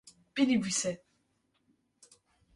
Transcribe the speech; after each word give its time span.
binivîse 0.33 0.93